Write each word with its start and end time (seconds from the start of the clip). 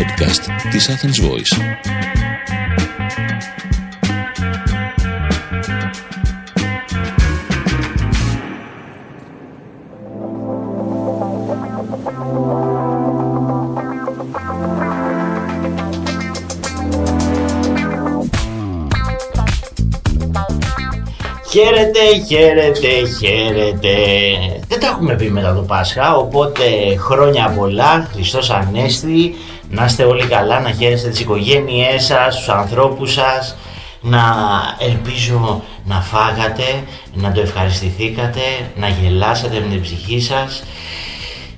podcast 0.00 0.70
της 0.70 0.90
Athens 0.90 1.18
Voice. 1.24 1.62
Χαίρετε, 21.50 22.00
χαίρετε, 22.28 22.88
χαίρετε. 23.18 23.96
Δεν 24.68 24.80
τα 24.80 24.86
έχουμε 24.86 25.14
πει 25.14 25.30
μετά 25.30 25.54
το 25.54 25.60
Πάσχα, 25.62 26.16
οπότε 26.16 26.62
χρόνια 26.96 27.54
πολλά, 27.58 28.08
Χριστός 28.12 28.50
Ανέστη, 28.50 29.34
να 29.70 29.84
είστε 29.84 30.04
όλοι 30.04 30.26
καλά, 30.26 30.60
να 30.60 30.72
χαίρεστε 30.72 31.08
τις 31.08 31.20
οικογένειές 31.20 32.04
σας, 32.04 32.36
τους 32.36 32.48
ανθρώπους 32.48 33.12
σας, 33.12 33.56
να 34.00 34.22
ελπίζω 34.78 35.62
να 35.84 36.00
φάγατε, 36.00 36.84
να 37.14 37.32
το 37.32 37.40
ευχαριστηθήκατε, 37.40 38.40
να 38.76 38.88
γελάσατε 38.88 39.60
με 39.60 39.66
την 39.66 39.80
ψυχή 39.80 40.20
σας 40.20 40.62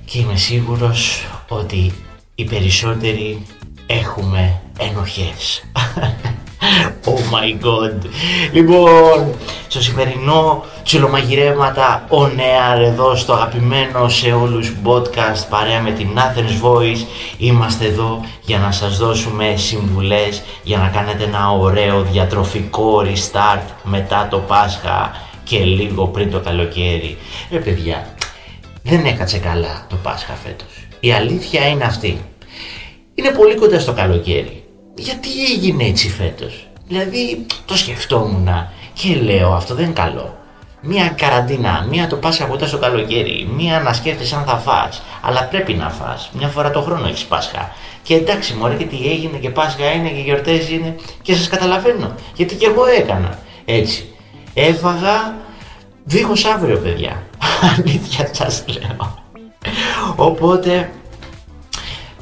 και 0.04 0.18
είμαι 0.18 0.36
σίγουρος 0.36 1.26
ότι 1.48 1.92
οι 2.34 2.44
περισσότεροι 2.44 3.46
έχουμε 3.86 4.60
ενοχές. 4.78 5.64
Oh 7.06 7.20
my 7.34 7.64
god. 7.64 8.06
Λοιπόν, 8.52 9.34
στο 9.68 9.82
σημερινό 9.82 10.64
τσιλομαγειρέματα 10.84 12.06
on 12.08 12.28
air 12.28 12.80
εδώ 12.80 13.16
στο 13.16 13.32
αγαπημένο 13.32 14.08
σε 14.08 14.32
όλους 14.32 14.72
podcast 14.84 15.48
παρέα 15.48 15.80
με 15.80 15.90
την 15.90 16.08
Athens 16.16 16.66
Voice 16.66 17.06
είμαστε 17.38 17.86
εδώ 17.86 18.24
για 18.42 18.58
να 18.58 18.70
σας 18.70 18.98
δώσουμε 18.98 19.55
συμβουλές 19.56 20.42
για 20.62 20.78
να 20.78 20.88
κάνετε 20.88 21.24
ένα 21.24 21.50
ωραίο 21.50 22.02
διατροφικό 22.02 23.02
restart 23.04 23.66
μετά 23.82 24.28
το 24.30 24.38
Πάσχα 24.38 25.10
και 25.44 25.58
λίγο 25.58 26.06
πριν 26.06 26.30
το 26.30 26.41
καλοκαίρι. 26.41 27.16
Ε 27.50 27.56
παιδιά, 27.56 28.06
δεν 28.82 29.04
έκατσε 29.04 29.38
καλά 29.38 29.86
το 29.88 29.97
Πάσχα 30.02 30.32
φέτος. 30.32 30.86
Η 31.00 31.12
αλήθεια 31.12 31.69
είναι 31.69 31.84
αυτή. 31.84 32.25
Είναι 33.14 33.30
πολύ 33.30 33.54
κοντά 33.54 33.80
στο 33.80 33.92
καλοκαίρι 33.92 34.61
γιατί 34.94 35.28
έγινε 35.54 35.84
έτσι 35.84 36.08
φέτος; 36.08 36.66
Δηλαδή 36.88 37.46
το 37.64 37.76
σκεφτόμουν 37.76 38.48
και 38.92 39.14
λέω 39.14 39.52
αυτό 39.52 39.74
δεν 39.74 39.84
είναι 39.84 39.92
καλό. 39.92 40.36
Μία 40.80 41.08
καραντίνα, 41.08 41.86
μία 41.90 42.06
το 42.06 42.16
πας 42.16 42.40
από 42.40 42.66
στο 42.66 42.78
καλοκαίρι, 42.78 43.48
μία 43.56 43.80
να 43.80 43.92
σκέφτεσαι 43.92 44.36
αν 44.36 44.44
θα 44.44 44.56
φας, 44.56 45.02
αλλά 45.20 45.44
πρέπει 45.44 45.74
να 45.74 45.90
φας. 45.90 46.30
Μια 46.32 46.48
φορά 46.48 46.70
το 46.70 46.80
χρόνο 46.80 47.06
έχεις 47.06 47.24
Πάσχα. 47.24 47.72
Και 48.02 48.14
εντάξει 48.14 48.54
μωρέ 48.54 48.74
και 48.74 48.84
τι 48.84 48.96
έγινε 49.10 49.38
και 49.38 49.50
Πάσχα 49.50 49.92
είναι 49.92 50.08
και 50.08 50.20
γιορτές 50.20 50.68
είναι 50.68 50.96
και 51.22 51.34
σας 51.34 51.48
καταλαβαίνω. 51.48 52.14
Γιατί 52.34 52.54
και 52.54 52.66
εγώ 52.66 52.86
έκανα 52.86 53.38
έτσι. 53.64 54.14
Έφαγα 54.54 55.34
δίχως 56.04 56.44
αύριο 56.44 56.78
παιδιά. 56.78 57.22
Αλήθεια 57.76 58.28
σας 58.32 58.64
λέω. 58.66 59.18
Οπότε 60.16 60.90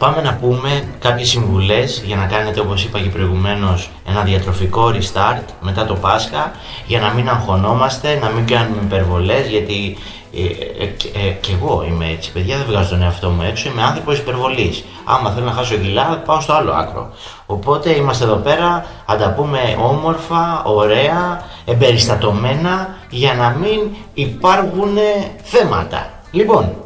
Πάμε 0.01 0.21
να 0.21 0.35
πούμε 0.35 0.89
κάποιες 0.99 1.29
συμβουλές 1.29 2.03
για 2.07 2.17
να 2.17 2.27
κάνετε 2.27 2.61
όπως 2.61 2.85
είπα 2.85 3.01
και 3.01 3.09
προηγουμένως 3.09 3.91
ένα 4.09 4.23
διατροφικό 4.23 4.93
restart 4.95 5.43
μετά 5.61 5.85
το 5.87 5.95
Πάσχα 5.95 6.51
για 6.87 7.01
να 7.01 7.13
μην 7.13 7.29
αγχωνόμαστε, 7.29 8.19
να 8.23 8.29
μην 8.29 8.47
κάνουμε 8.47 8.83
υπερβολές 8.83 9.49
γιατί 9.49 9.97
ε, 10.35 10.43
ε, 10.85 11.27
ε, 11.27 11.31
και 11.31 11.53
εγώ 11.53 11.85
είμαι 11.89 12.07
έτσι 12.09 12.33
παιδιά 12.33 12.57
δεν 12.57 12.67
βγάζω 12.67 12.89
τον 12.89 13.03
εαυτό 13.03 13.29
μου 13.29 13.43
έξω 13.43 13.69
είμαι 13.69 13.83
άνθρωπος 13.83 14.19
υπερβολής. 14.19 14.85
Άμα 15.05 15.31
θέλω 15.31 15.47
να 15.47 15.53
χάσω 15.53 15.77
κιλά 15.77 16.23
πάω 16.27 16.41
στο 16.41 16.53
άλλο 16.53 16.73
άκρο. 16.73 17.11
Οπότε 17.47 17.91
είμαστε 17.97 18.25
εδώ 18.25 18.37
πέρα 18.37 18.87
θα 19.07 19.17
τα 19.17 19.31
πούμε 19.31 19.77
όμορφα, 19.81 20.63
ωραία, 20.65 21.45
εμπεριστατωμένα 21.65 22.97
για 23.11 23.35
να 23.35 23.49
μην 23.49 23.81
υπάρχουν 24.15 24.99
θέματα. 25.43 26.11
Λοιπόν 26.31 26.80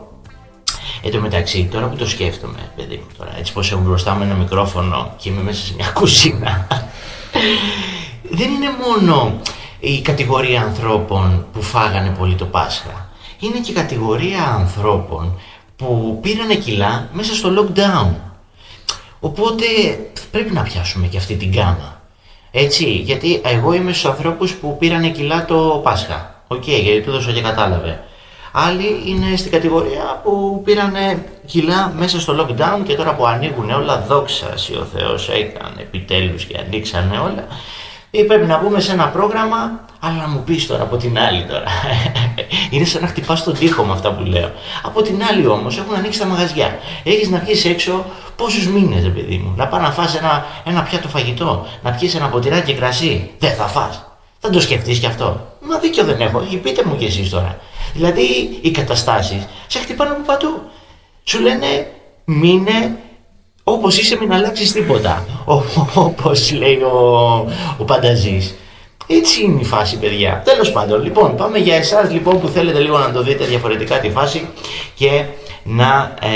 Εν 1.07 1.13
τω 1.13 1.21
μεταξύ, 1.21 1.69
τώρα 1.71 1.87
που 1.87 1.97
το 1.97 2.09
σκέφτομαι, 2.09 2.71
παιδί 2.77 2.97
μου, 2.97 3.07
τώρα, 3.19 3.39
έτσι 3.39 3.53
πως 3.53 3.73
έχω 3.73 3.81
μπροστά 3.81 4.15
μου 4.15 4.23
ένα 4.23 4.35
μικρόφωνο 4.35 5.15
και 5.17 5.29
είμαι 5.29 5.43
μέσα 5.43 5.65
σε 5.65 5.75
μια 5.75 5.91
κουζίνα, 5.99 6.67
δεν 8.31 8.51
είναι 8.51 8.71
μόνο 8.87 9.41
η 9.81 10.01
κατηγορία 10.01 10.63
ανθρώπων 10.63 11.47
που 11.53 11.63
φάγανε 11.63 12.15
πολύ 12.19 12.35
το 12.35 12.45
Πάσχα. 12.45 13.09
Είναι 13.41 13.59
και 13.59 13.71
η 13.71 13.75
κατηγορία 13.75 14.45
ανθρώπων 14.45 15.41
που 15.77 16.19
πήρανε 16.23 16.55
κιλά 16.55 17.09
μέσα 17.13 17.35
στο 17.35 17.51
lockdown. 17.59 18.15
Οπότε 19.21 19.65
πρέπει 20.31 20.53
να 20.53 20.63
πιάσουμε 20.63 21.07
και 21.07 21.17
αυτή 21.17 21.35
την 21.35 21.53
γκάμα. 21.53 22.03
Έτσι, 22.51 22.91
γιατί 22.91 23.41
εγώ 23.45 23.73
είμαι 23.73 23.93
στους 23.93 24.11
ανθρώπους 24.11 24.53
που 24.53 24.77
πήρανε 24.79 25.09
κιλά 25.09 25.45
το 25.45 25.81
Πάσχα. 25.85 26.43
OK, 26.47 26.63
okay, 26.63 26.81
γιατί 26.83 27.01
του 27.01 27.11
'δωσα 27.11 27.33
και 27.33 27.41
κατάλαβε. 27.41 28.05
Άλλοι 28.57 29.03
είναι 29.07 29.37
στην 29.37 29.51
κατηγορία 29.51 30.21
που 30.23 30.63
πήραν 30.65 30.95
κιλά 31.47 31.93
μέσα 31.97 32.21
στο 32.21 32.35
lockdown 32.41 32.83
και 32.85 32.95
τώρα 32.95 33.15
που 33.15 33.27
ανοίγουν 33.27 33.71
όλα, 33.71 34.05
δόξα 34.09 34.55
ο 34.81 34.85
Θεός 34.85 35.29
έκανε 35.29 35.81
επιτέλους 35.81 36.45
και 36.45 36.59
ανοίξανε 36.59 37.19
όλα. 37.19 37.47
Ή 38.11 38.21
ε, 38.21 38.23
πρέπει 38.23 38.47
να 38.47 38.59
μπούμε 38.59 38.81
σε 38.81 38.93
ένα 38.93 39.09
πρόγραμμα, 39.09 39.81
αλλά 40.01 40.15
να 40.15 40.29
μου 40.29 40.43
πεις 40.45 40.67
τώρα 40.67 40.83
από 40.83 40.97
την 40.97 41.19
άλλη 41.19 41.45
τώρα. 41.45 41.65
είναι 42.71 42.85
σαν 42.85 43.03
να 43.03 43.09
χτυπάς 43.09 43.45
τον 43.45 43.55
τοίχο 43.55 43.85
με 43.85 43.93
αυτά 43.93 44.13
που 44.13 44.25
λέω. 44.25 44.51
Από 44.83 45.03
την 45.03 45.23
άλλη 45.31 45.47
όμως 45.47 45.79
έχουν 45.79 45.95
ανοίξει 45.95 46.19
τα 46.19 46.27
μαγαζιά. 46.27 46.79
Έχεις 47.05 47.29
να 47.29 47.39
βγεις 47.39 47.65
έξω 47.65 48.05
πόσους 48.37 48.67
μήνες 48.67 49.03
ρε 49.03 49.11
παιδί 49.11 49.37
μου. 49.37 49.55
Να 49.57 49.67
πάει 49.67 49.81
να 49.81 49.91
φας 49.91 50.17
ένα, 50.17 50.47
ένα 50.65 50.83
πιάτο 50.83 51.09
φαγητό, 51.09 51.67
να 51.83 51.91
πιεις 51.91 52.15
ένα 52.15 52.29
ποτηράκι 52.29 52.75
κρασί. 52.75 53.31
Δεν 53.39 53.53
θα 53.53 53.67
φας. 53.67 54.05
Θα 54.39 54.51
το 54.51 54.61
σκεφτείς 54.61 54.99
κι 54.99 55.07
αυτό. 55.07 55.54
Μα 55.69 55.79
δίκιο 55.79 56.05
δεν 56.05 56.21
έχω. 56.21 56.39
Πείτε 56.63 56.85
μου 56.85 56.97
κι 56.97 57.05
εσείς 57.05 57.31
τώρα. 57.31 57.59
Δηλαδή 57.95 58.59
οι 58.61 58.71
καταστάσεις 58.71 59.47
σε 59.67 59.79
χτυπάνε 59.79 60.11
από 60.11 60.23
παντού. 60.27 60.61
Σου 61.25 61.41
λένε 61.41 61.87
μείνε 62.25 62.99
όπως 63.65 63.99
είσαι 63.99 64.17
μην 64.21 64.33
αλλάξεις 64.33 64.73
τίποτα. 64.73 65.27
όπως 65.95 66.53
λέει 66.53 66.77
ο, 66.77 67.33
ο 67.79 67.85
Πανταζής. 67.85 68.55
Έτσι 69.07 69.43
είναι 69.43 69.61
η 69.61 69.65
φάση 69.65 69.99
παιδιά. 69.99 70.43
Τέλος 70.45 70.73
πάντων, 70.73 71.03
λοιπόν, 71.03 71.37
πάμε 71.37 71.59
για 71.59 71.75
εσάς 71.75 72.11
λοιπόν 72.11 72.41
που 72.41 72.49
θέλετε 72.49 72.79
λίγο 72.79 72.99
να 72.99 73.13
το 73.13 73.23
δείτε 73.23 73.45
διαφορετικά 73.45 73.99
τη 73.99 74.11
φάση 74.11 74.49
και 74.95 75.25
να 75.63 76.15
ε, 76.21 76.29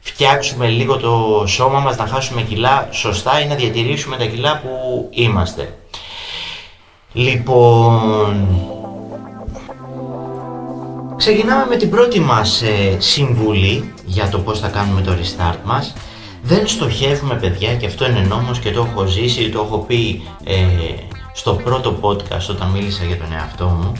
φτιάξουμε 0.00 0.66
λίγο 0.66 0.96
το 0.96 1.44
σώμα 1.46 1.78
μας, 1.78 1.96
να 1.96 2.06
χάσουμε 2.06 2.42
κιλά 2.42 2.88
σωστά 2.90 3.40
ή 3.40 3.46
να 3.46 3.54
διατηρήσουμε 3.54 4.16
τα 4.16 4.24
κιλά 4.24 4.60
που 4.62 5.08
είμαστε. 5.10 5.74
Λοιπόν, 7.12 8.46
Ξεκινάμε 11.20 11.66
με 11.68 11.76
την 11.76 11.90
πρώτη 11.90 12.20
μας 12.20 12.62
ε, 12.62 12.96
συμβουλή 12.98 13.92
για 14.04 14.28
το 14.28 14.38
πώς 14.38 14.60
θα 14.60 14.68
κάνουμε 14.68 15.00
το 15.00 15.12
restart 15.12 15.58
μας. 15.64 15.92
Δεν 16.42 16.66
στοχεύουμε 16.66 17.34
παιδιά 17.34 17.74
και 17.74 17.86
αυτό 17.86 18.06
είναι 18.06 18.20
νόμος 18.20 18.58
και 18.58 18.70
το 18.70 18.88
έχω 18.90 19.06
ζήσει, 19.06 19.48
το 19.48 19.60
έχω 19.60 19.78
πει 19.78 20.22
ε, 20.44 20.54
στο 21.32 21.54
πρώτο 21.54 21.98
podcast 22.00 22.48
όταν 22.50 22.70
μίλησα 22.70 23.04
για 23.04 23.16
τον 23.16 23.32
εαυτό 23.32 23.64
μου. 23.64 23.92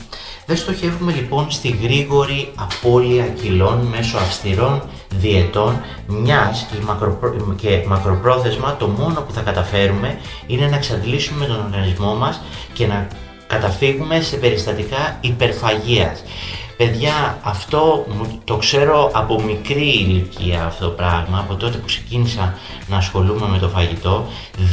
Δεν 0.46 0.56
στοχεύουμε 0.56 1.12
λοιπόν 1.12 1.50
στη 1.50 1.78
γρήγορη 1.82 2.52
απώλεια 2.54 3.26
κιλών 3.26 3.78
μέσω 3.78 4.16
αυστηρών 4.16 4.82
διετών 5.14 5.80
μιας 6.06 6.66
και 7.56 7.84
μακροπρόθεσμα 7.86 8.76
το 8.76 8.86
μόνο 8.86 9.20
που 9.20 9.32
θα 9.32 9.40
καταφέρουμε 9.40 10.18
είναι 10.46 10.66
να 10.66 10.76
εξαντλήσουμε 10.76 11.46
τον 11.46 11.64
οργανισμό 11.64 12.14
μας 12.14 12.40
και 12.72 12.86
να 12.86 13.06
καταφύγουμε 13.46 14.20
σε 14.20 14.36
περιστατικά 14.36 15.18
υπερφαγίας. 15.20 16.22
Παιδιά, 16.76 17.38
αυτό 17.42 18.06
το 18.44 18.56
ξέρω 18.56 19.10
από 19.12 19.42
μικρή 19.42 19.88
ηλικία 19.88 20.64
αυτό 20.64 20.84
το 20.84 20.90
πράγμα, 20.90 21.38
από 21.38 21.54
τότε 21.54 21.78
που 21.78 21.86
ξεκίνησα 21.86 22.58
να 22.88 22.96
ασχολούμαι 22.96 23.48
με 23.48 23.58
το 23.58 23.68
φαγητό, 23.68 24.26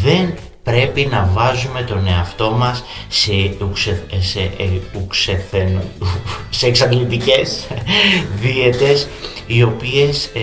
δεν 0.04 0.34
πρέπει 0.68 1.06
να 1.06 1.30
βάζουμε 1.34 1.82
τον 1.82 2.08
εαυτό 2.08 2.52
μας 2.52 2.84
σε, 3.08 3.32
ουξε, 3.62 4.04
σε, 4.20 4.40
ε, 4.40 5.68
σε 6.50 6.66
εξαντλητικές 6.68 7.68
δίαιτες 8.42 9.08
οι 9.48 9.64
οποίες 9.64 10.26
ε, 10.26 10.40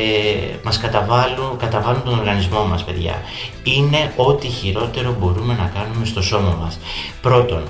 μας 0.63 0.79
καταβάλουν, 0.79 1.57
καταβάλουν 1.59 2.03
τον 2.05 2.19
οργανισμό 2.19 2.65
μας 2.65 2.85
παιδιά. 2.85 3.23
Είναι 3.63 4.13
ό,τι 4.17 4.49
χειρότερο 4.49 5.17
μπορούμε 5.21 5.55
να 5.55 5.71
κάνουμε 5.75 6.05
στο 6.05 6.23
σώμα 6.23 6.59
μας. 6.61 6.79
Πρώτον, 7.21 7.63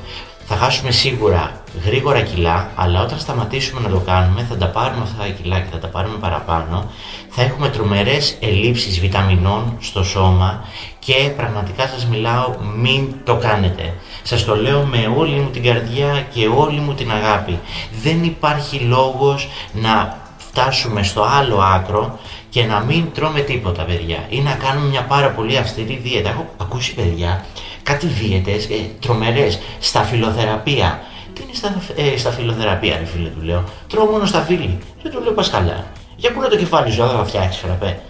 θα 0.46 0.56
χάσουμε 0.56 0.90
σίγουρα 0.90 1.62
γρήγορα 1.84 2.20
κιλά, 2.20 2.70
αλλά 2.74 3.02
όταν 3.02 3.18
σταματήσουμε 3.18 3.80
να 3.80 3.88
το 3.88 3.98
κάνουμε 3.98 4.42
θα 4.48 4.56
τα 4.56 4.66
πάρουμε 4.66 5.02
αυτά 5.02 5.22
τα 5.22 5.28
κιλά 5.28 5.60
και 5.60 5.68
θα 5.72 5.78
τα 5.78 5.86
πάρουμε 5.86 6.16
παραπάνω. 6.18 6.90
Θα 7.28 7.42
έχουμε 7.42 7.68
τρομερές 7.68 8.36
ελλείψεις 8.40 9.00
βιταμινών 9.00 9.76
στο 9.80 10.04
σώμα 10.04 10.64
και 10.98 11.32
πραγματικά 11.36 11.86
σας 11.86 12.06
μιλάω 12.06 12.54
μην 12.76 13.14
το 13.24 13.36
κάνετε. 13.36 13.94
Σας 14.22 14.44
το 14.44 14.56
λέω 14.56 14.82
με 14.84 15.14
όλη 15.16 15.34
μου 15.34 15.50
την 15.50 15.62
καρδιά 15.62 16.26
και 16.34 16.46
όλη 16.56 16.80
μου 16.80 16.94
την 16.94 17.10
αγάπη. 17.10 17.58
Δεν 18.02 18.24
υπάρχει 18.24 18.78
λόγος 18.78 19.48
να 19.72 20.18
φτάσουμε 20.36 21.02
στο 21.02 21.22
άλλο 21.22 21.58
άκρο 21.58 22.18
και 22.50 22.64
να 22.64 22.80
μην 22.80 23.12
τρώμε 23.14 23.40
τίποτα 23.40 23.82
παιδιά 23.82 24.26
ή 24.28 24.40
να 24.40 24.52
κάνουμε 24.52 24.86
μια 24.86 25.02
πάρα 25.02 25.30
πολύ 25.30 25.56
αυστηρή 25.56 26.00
δίαιτα. 26.02 26.28
Έχω 26.28 26.46
ακούσει 26.56 26.94
παιδιά 26.94 27.44
κάτι 27.84 28.06
δίαιτες 28.06 28.64
ε, 28.64 28.90
τρομερές 29.00 29.58
στα 29.78 30.02
φιλοθεραπεία. 30.02 31.02
Τι 31.32 31.42
είναι 31.42 31.54
στα, 31.54 31.82
ε, 31.96 32.16
στα 32.16 32.30
φιλοθεραπεία 32.30 32.98
ρε 32.98 33.04
φίλε 33.04 33.28
του 33.28 33.42
λέω. 33.42 33.64
Τρώω 33.88 34.04
μόνο 34.04 34.26
στα 34.26 34.40
φίλη. 34.40 34.78
Δεν 35.02 35.12
του 35.12 35.20
λέω 35.22 35.32
πασκαλά. 35.32 35.86
Για 36.16 36.32
πού 36.32 36.40
να 36.40 36.48
το 36.48 36.56
κεφάλι 36.56 36.92
σου, 36.92 36.98
θα 36.98 37.24
φτιάξεις 37.24 37.60
φραπέ. 37.60 38.00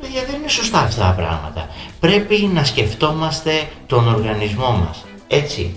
Παιδιά 0.00 0.24
δεν 0.26 0.34
είναι 0.34 0.48
σωστά 0.48 0.78
αυτά 0.78 1.02
τα 1.02 1.12
πράγματα. 1.12 1.68
Πρέπει 2.00 2.50
να 2.54 2.64
σκεφτόμαστε 2.64 3.68
τον 3.86 4.14
οργανισμό 4.14 4.70
μας. 4.70 5.04
Έτσι. 5.28 5.76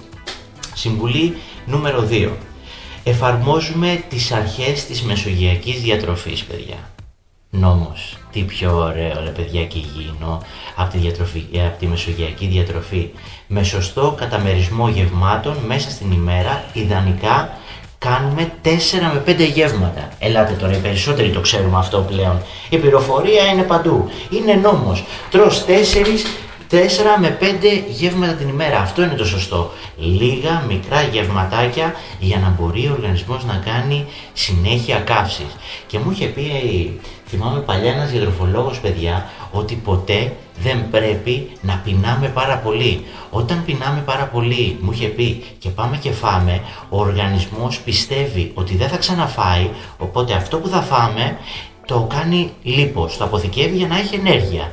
Συμβουλή 0.74 1.38
νούμερο 1.66 2.08
2. 2.10 2.30
Εφαρμόζουμε 3.04 4.04
τις 4.10 4.32
αρχές 4.32 4.86
της 4.86 5.02
μεσογειακής 5.02 5.82
διατροφής, 5.82 6.44
παιδιά. 6.44 6.93
Νόμος. 7.56 8.18
Τι 8.32 8.42
πιο 8.42 8.78
ωραίο, 8.78 9.22
ρε 9.24 9.30
παιδιά, 9.30 9.66
και 9.66 9.78
υγιεινό 9.78 10.42
από 10.76 10.92
τη, 10.92 10.98
διατροφή, 10.98 11.46
ε, 11.54 11.66
από 11.66 11.80
τη 11.80 11.88
μεσογειακή 11.88 12.46
διατροφή. 12.46 13.10
Με 13.48 13.64
σωστό 13.64 14.16
καταμερισμό 14.18 14.90
γευμάτων 14.90 15.58
μέσα 15.68 15.90
στην 15.90 16.12
ημέρα, 16.12 16.64
ιδανικά 16.74 17.58
κάνουμε 17.98 18.52
4 18.62 19.12
με 19.14 19.20
5 19.20 19.44
γεύματα. 19.44 20.10
Ελάτε 20.20 20.54
τώρα, 20.54 20.74
οι 20.74 20.80
περισσότεροι 20.80 21.30
το 21.30 21.42
ξέρουμε 21.42 21.78
αυτό 21.78 22.00
πλέον. 22.00 22.42
Η 22.70 22.78
πληροφορία 22.78 23.46
είναι 23.46 23.64
παντού. 23.64 24.10
Είναι 24.30 24.54
νόμος. 24.54 25.04
Τρως 25.30 25.66
4 25.66 26.26
4 26.74 26.76
με 27.20 27.38
5 27.42 27.44
γεύματα 27.90 28.34
την 28.34 28.48
ημέρα. 28.48 28.80
Αυτό 28.80 29.04
είναι 29.04 29.14
το 29.14 29.26
σωστό. 29.26 29.72
Λίγα 29.98 30.64
μικρά 30.68 31.02
γευματάκια 31.02 31.94
για 32.20 32.38
να 32.38 32.56
μπορεί 32.60 32.88
ο 32.88 32.92
οργανισμός 32.92 33.46
να 33.46 33.62
κάνει 33.66 34.06
συνέχεια 34.34 35.00
καύσης. 35.00 35.56
Και 35.88 36.00
μου 36.00 36.12
είχε 36.12 36.26
πει, 36.26 36.44
θυμάμαι 37.28 37.60
παλιά 37.60 37.92
ένας 37.92 38.12
διατροφολόγος 38.12 38.80
παιδιά, 38.80 39.30
ότι 39.52 39.76
ποτέ 39.76 40.34
δεν 40.62 40.90
πρέπει 40.90 41.52
να 41.62 41.82
πεινάμε 41.84 42.28
πάρα 42.28 42.58
πολύ. 42.58 43.06
Όταν 43.30 43.64
πεινάμε 43.66 44.02
πάρα 44.06 44.26
πολύ, 44.26 44.78
μου 44.82 44.92
είχε 44.92 45.08
πει 45.08 45.44
και 45.60 45.70
πάμε 45.70 45.98
και 45.98 46.12
φάμε, 46.12 46.62
ο 46.90 47.00
οργανισμός 47.00 47.80
πιστεύει 47.80 48.52
ότι 48.54 48.76
δεν 48.76 48.90
θα 48.90 48.98
ξαναφάει, 48.98 49.70
οπότε 49.98 50.34
αυτό 50.34 50.58
που 50.58 50.68
θα 50.68 50.82
φάμε 50.82 51.38
το 51.86 52.08
κάνει 52.10 52.52
λίπος, 52.64 53.18
το 53.18 53.24
αποθηκεύει 53.24 53.76
για 53.76 53.88
να 53.88 53.98
έχει 53.98 54.16
ενέργεια. 54.16 54.72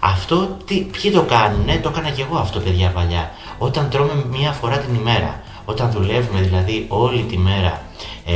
Αυτό 0.00 0.56
τι, 0.64 0.74
ποιοι 0.74 1.10
το 1.10 1.22
κάνουνε, 1.22 1.78
το 1.82 1.88
έκανα 1.88 2.10
και 2.10 2.22
εγώ 2.22 2.36
αυτό 2.36 2.60
παιδιά 2.60 2.90
παλιά. 2.90 3.30
Όταν 3.58 3.90
τρώμε 3.90 4.24
μία 4.30 4.52
φορά 4.52 4.78
την 4.78 4.94
ημέρα, 4.94 5.42
όταν 5.64 5.90
δουλεύουμε 5.90 6.40
δηλαδή 6.40 6.84
όλη 6.88 7.22
τη 7.22 7.38
μέρα 7.38 7.82
ε, 8.26 8.34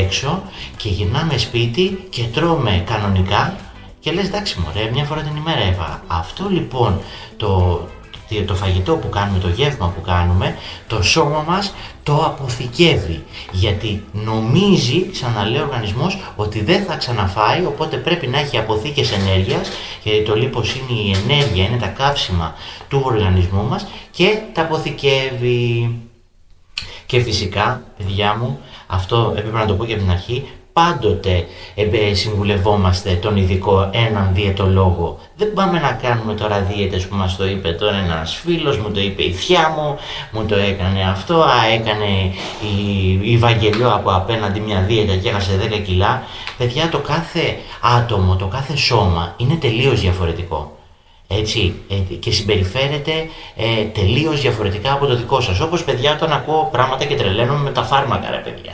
έξω 0.00 0.42
και 0.76 0.88
γυρνάμε 0.88 1.38
σπίτι 1.38 2.06
και 2.10 2.22
τρώμε 2.22 2.82
κανονικά 2.86 3.56
και 4.00 4.12
λες 4.12 4.26
εντάξει 4.26 4.60
μωρέ 4.60 4.90
μια 4.92 5.04
φορά 5.04 5.20
την 5.20 5.36
ημέρα 5.36 5.60
έφαγα. 5.60 6.02
Αυτό 6.06 6.48
λοιπόν 6.48 7.00
το, 7.36 7.80
το 8.46 8.54
φαγητό 8.54 8.96
που 8.96 9.08
κάνουμε, 9.08 9.38
το 9.38 9.48
γεύμα 9.48 9.88
που 9.88 10.00
κάνουμε, 10.00 10.56
το 10.86 11.02
σώμα 11.02 11.44
μας 11.48 11.74
το 12.02 12.14
αποθηκεύει. 12.14 13.24
Γιατί 13.52 14.04
νομίζει, 14.12 15.10
ξαναλέω 15.10 15.62
ο 15.62 15.64
οργανισμός, 15.64 16.18
ότι 16.36 16.64
δεν 16.64 16.84
θα 16.84 16.96
ξαναφάει, 16.96 17.64
οπότε 17.64 17.96
πρέπει 17.96 18.26
να 18.26 18.38
έχει 18.38 18.58
αποθήκες 18.58 19.12
ενέργειας, 19.12 19.70
γιατί 20.02 20.22
το 20.22 20.36
λίπος 20.36 20.74
είναι 20.74 21.00
η 21.00 21.16
ενέργεια, 21.24 21.64
είναι 21.64 21.76
τα 21.76 21.86
καύσιμα 21.86 22.54
του 22.88 23.02
οργανισμού 23.04 23.68
μας 23.68 23.86
και 24.10 24.38
τα 24.52 24.62
αποθηκεύει. 24.62 25.96
Και 27.06 27.20
φυσικά, 27.20 27.82
παιδιά 27.96 28.36
μου, 28.36 28.60
αυτό 28.86 29.34
έπρεπε 29.36 29.58
να 29.58 29.66
το 29.66 29.74
πω 29.74 29.84
και 29.84 29.92
από 29.92 30.02
την 30.02 30.10
αρχή, 30.10 30.48
πάντοτε 30.72 31.46
ε, 31.74 32.14
συμβουλευόμαστε 32.14 33.10
τον 33.10 33.36
ειδικό 33.36 33.90
έναν 33.92 34.30
διαιτολόγο. 34.32 35.18
Δεν 35.36 35.52
πάμε 35.52 35.78
να 35.78 35.92
κάνουμε 35.92 36.34
τώρα 36.34 36.60
δίαιτες 36.60 37.06
που 37.06 37.16
μας 37.16 37.36
το 37.36 37.46
είπε 37.46 37.72
τώρα 37.72 37.96
ένας 37.96 38.34
φίλος, 38.34 38.78
μου 38.78 38.90
το 38.90 39.00
είπε 39.00 39.22
η 39.22 39.32
θιά 39.32 39.74
μου, 39.76 39.96
μου 40.32 40.46
το 40.46 40.56
έκανε 40.56 41.02
αυτό, 41.10 41.34
α, 41.34 41.66
έκανε 41.74 42.06
η, 42.76 43.32
η 43.32 43.36
Βαγγελιό 43.36 43.94
από 43.94 44.10
απέναντι 44.10 44.60
μια 44.60 44.80
δίαιτα 44.80 45.16
και 45.16 45.28
έχασε 45.28 45.50
10 45.70 45.82
κιλά. 45.84 46.22
Παιδιά 46.58 46.88
το 46.88 46.98
κάθε 46.98 47.58
άτομο, 47.80 48.36
το 48.36 48.46
κάθε 48.46 48.76
σώμα 48.76 49.34
είναι 49.36 49.54
τελείως 49.54 50.00
διαφορετικό. 50.00 50.74
Έτσι, 51.32 51.74
ε, 51.88 51.94
και 52.14 52.30
συμπεριφέρεται 52.30 53.12
ε, 53.56 53.84
τελείως 53.84 54.40
διαφορετικά 54.40 54.92
από 54.92 55.06
το 55.06 55.16
δικό 55.16 55.40
σας. 55.40 55.60
Όπως 55.60 55.84
παιδιά 55.84 56.12
όταν 56.12 56.32
ακούω 56.32 56.68
πράγματα 56.72 57.04
και 57.04 57.14
τρελαίνομαι 57.14 57.62
με 57.62 57.70
τα 57.70 57.82
φάρμακα 57.82 58.30
ρε 58.30 58.36
παιδιά. 58.36 58.72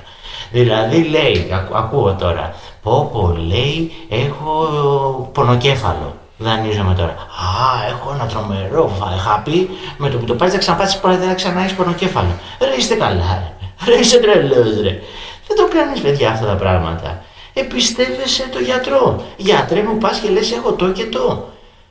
Δηλαδή 0.53 1.03
λέει, 1.03 1.49
ακούω 1.73 2.15
τώρα, 2.15 2.55
πω 2.83 3.11
πω 3.13 3.37
λέει 3.47 3.93
έχω 4.09 5.31
πονοκέφαλο. 5.33 6.15
Δανείζομαι 6.39 6.95
τώρα. 6.95 7.11
Α, 7.11 7.89
έχω 7.89 8.13
ένα 8.15 8.27
τρομερό 8.27 8.93
χάπι 9.27 9.71
με 9.97 10.11
το 10.11 10.19
που 10.19 10.25
το 10.25 10.35
πάρεις 10.35 10.53
θα 10.55 10.59
ξαναπάτσει 10.59 11.01
πάλι 11.01 11.17
δεν 11.17 11.29
θα 11.29 11.35
ξανά 11.35 11.61
έχεις 11.61 11.75
πονοκέφαλο. 11.75 12.39
Ρε 12.61 12.75
είστε 12.79 12.95
καλά, 12.95 13.43
ρε. 13.43 13.93
Ρε 13.93 13.99
είσαι 13.99 14.19
τρελός, 14.19 14.81
ρε. 14.83 15.01
Δεν 15.47 15.57
το 15.57 15.69
κάνεις, 15.75 16.01
παιδιά, 16.01 16.31
αυτά 16.31 16.47
τα 16.47 16.55
πράγματα. 16.55 17.23
Επιστεύεσαι 17.53 18.49
το 18.53 18.59
γιατρό. 18.59 19.23
Γιατρέ 19.37 19.83
μου 19.83 19.99
πας 19.99 20.19
και 20.19 20.31
λες: 20.31 20.53
Έχω 20.53 20.73
το 20.73 20.93
και 20.93 21.05
το. 21.05 21.49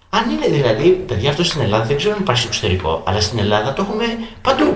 Αν 0.09 0.29
είναι 0.29 0.47
δηλαδή, 0.57 0.89
παιδιά, 0.89 1.29
αυτό 1.29 1.43
στην 1.43 1.61
Ελλάδα 1.61 1.83
δεν 1.83 1.97
ξέρω 1.97 2.13
αν 2.13 2.19
υπάρχει 2.21 2.41
στο 2.41 2.49
εξωτερικό, 2.49 3.01
αλλά 3.05 3.21
στην 3.21 3.39
Ελλάδα 3.39 3.73
το 3.73 3.81
έχουμε 3.81 4.05
παντού. 4.41 4.75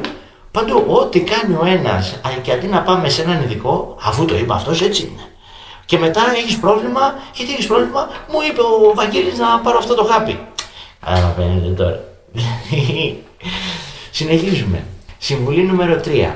Παντού, 0.52 0.84
ό,τι 0.88 1.20
κάνει 1.20 1.54
ο 1.54 1.66
ένας, 1.66 2.20
και 2.42 2.52
αντί 2.52 2.68
να 2.68 2.82
πάμε 2.82 3.10
σε 3.10 3.22
έναν 3.22 3.42
ειδικό, 3.42 3.96
αφού 4.02 4.26
το 4.26 4.38
είπα 4.38 4.56
αυτός, 4.56 4.82
έτσι 4.82 5.02
είναι. 5.02 5.24
Και 5.86 5.98
μετά 5.98 6.22
έχεις 6.36 6.58
πρόβλημα, 6.58 7.14
γιατί 7.34 7.52
έχεις 7.52 7.68
πρόβλημα, 7.68 8.10
μου 8.32 8.38
είπε 8.50 8.62
ο 8.62 8.94
Βαγγέλης 8.96 9.38
να 9.38 9.60
πάρω 9.60 9.78
αυτό 9.78 9.96
το 9.96 10.04
χάπι. 10.04 10.40
Καταλαβαίνετε 11.00 11.84
τώρα. 11.84 12.04
Συνεχίζουμε. 14.12 14.84
Συμβουλή 15.18 15.64
νούμερο 15.64 16.02
3. 16.06 16.32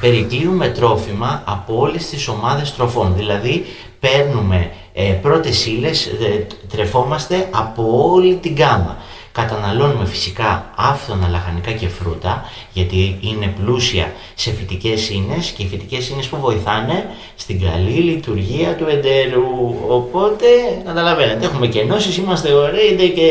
Περικλείουμε 0.00 0.68
τρόφιμα 0.68 1.42
από 1.46 1.78
όλες 1.78 2.08
τις 2.08 2.28
ομάδες 2.28 2.74
τροφών. 2.74 3.14
Δηλαδή 3.16 3.66
παίρνουμε 4.00 4.70
ε, 4.92 5.02
πρώτες 5.02 5.66
ύλες, 5.66 6.06
ε, 6.06 6.46
τρεφόμαστε 6.68 7.48
από 7.50 8.10
όλη 8.12 8.34
την 8.34 8.56
γάμα. 8.56 8.96
Καταναλώνουμε 9.32 10.06
φυσικά 10.06 10.72
άφθονα 10.76 11.28
λαχανικά 11.28 11.72
και 11.72 11.88
φρούτα 11.88 12.50
γιατί 12.72 13.18
είναι 13.20 13.54
πλούσια 13.60 14.12
σε 14.34 14.50
φυτικές 14.50 15.10
ίνες 15.10 15.50
και 15.50 15.62
οι 15.62 15.66
φυτικές 15.66 16.08
ίνες 16.08 16.26
που 16.26 16.36
βοηθάνε 16.36 17.06
στην 17.36 17.60
καλή 17.60 17.90
λειτουργία 17.90 18.76
του 18.76 18.86
εντέρου. 18.88 19.74
Οπότε, 19.88 20.46
καταλαβαίνετε, 20.84 21.46
έχουμε 21.46 21.66
και 21.66 21.80
ενώσεις, 21.80 22.16
είμαστε 22.16 22.52
ωραίοι 22.52 23.12
και, 23.14 23.30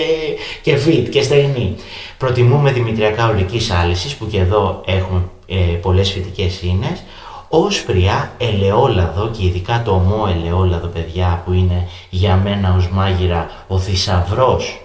και 0.62 0.78
fit 0.86 1.10
και 1.10 1.22
στεγνοί. 1.22 1.76
Προτιμούμε 2.18 2.72
δημητριακά 2.72 3.30
ολικής 3.30 3.72
άλυσης 3.72 4.16
που 4.16 4.28
και 4.28 4.40
εδώ 4.40 4.82
έχουμε 4.86 5.22
ε, 5.48 5.56
πολλές 5.56 6.12
φυτικές 6.12 6.62
ίνες 6.62 7.04
όσπρια, 7.50 8.32
ελαιόλαδο 8.38 9.30
και 9.38 9.46
ειδικά 9.46 9.82
το 9.86 9.92
ομό 9.92 10.34
ελαιόλαδο 10.36 10.88
παιδιά 10.88 11.42
που 11.46 11.54
είναι 11.54 11.88
για 12.10 12.36
μένα 12.36 12.76
ως 12.78 12.90
μάγειρα 12.90 13.50
ο 13.68 13.80
θησαυρός 13.80 14.81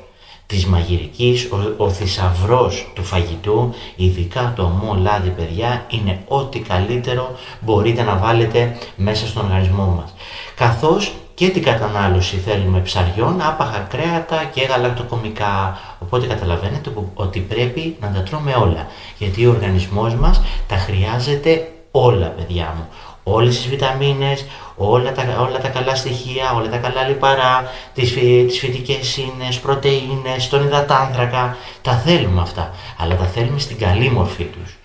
της 0.47 0.67
μαγειρικής, 0.67 1.49
ο, 1.53 1.85
ο 1.85 1.91
θησαυρός 1.91 2.93
του 2.95 3.05
φαγητού, 3.05 3.75
ειδικά 3.97 4.53
το 4.57 4.63
ομό 4.63 4.95
λάδι 4.95 5.29
παιδιά, 5.29 5.87
είναι 5.91 6.23
ό,τι 6.29 6.59
καλύτερο 6.59 7.37
μπορείτε 7.61 8.03
να 8.03 8.17
βάλετε 8.17 8.79
μέσα 8.97 9.27
στον 9.27 9.45
οργανισμό 9.45 9.85
μας. 9.85 10.15
Καθώς 10.55 11.13
και 11.35 11.49
την 11.49 11.63
κατανάλωση 11.63 12.37
θέλουμε 12.37 12.81
ψαριών, 12.81 13.41
άπαχα 13.41 13.79
κρέατα 13.79 14.45
και 14.45 14.63
γαλακτοκομικά. 14.63 15.79
Οπότε 15.99 16.27
καταλαβαίνετε 16.27 16.91
ότι 17.15 17.41
πρέπει 17.41 17.97
να 18.01 18.09
τα 18.11 18.23
τρώμε 18.23 18.55
όλα, 18.55 18.87
γιατί 19.19 19.47
ο 19.47 19.51
οργανισμός 19.51 20.15
μας 20.15 20.41
τα 20.67 20.77
χρειάζεται 20.77 21.73
όλα 21.91 22.27
παιδιά 22.27 22.75
μου. 22.77 22.87
Όλες 23.23 23.57
τις 23.57 23.69
βιταμίνες, 23.69 24.47
όλα 24.77 25.13
τα, 25.13 25.23
όλα 25.49 25.59
τα 25.59 25.69
καλά 25.69 25.95
στοιχεία, 25.95 26.53
όλα 26.53 26.69
τα 26.69 26.77
καλά 26.77 27.03
λιπαρά, 27.09 27.71
τις, 27.95 28.13
τις 28.47 28.59
φυτικές 28.59 29.17
ίνες, 29.17 29.59
πρωτεΐνες, 29.59 30.49
τον 30.49 30.65
υδατάνθρακα, 30.67 31.57
τα 31.83 31.93
θέλουμε 31.93 32.41
αυτά, 32.41 32.75
αλλά 32.97 33.17
τα 33.17 33.25
θέλουμε 33.25 33.59
στην 33.59 33.79
καλή 33.79 34.11
μορφή 34.11 34.45
τους. 34.45 34.77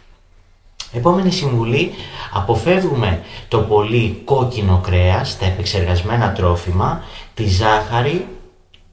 Επόμενη 0.93 1.31
συμβουλή, 1.31 1.93
αποφεύγουμε 2.33 3.21
το 3.47 3.59
πολύ 3.59 4.21
κόκκινο 4.25 4.81
κρέας, 4.83 5.37
τα 5.37 5.45
επεξεργασμένα 5.45 6.31
τρόφιμα, 6.31 7.03
τη 7.33 7.47
ζάχαρη, 7.47 8.27